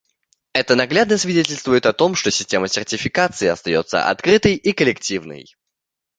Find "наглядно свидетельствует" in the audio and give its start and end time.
0.75-1.85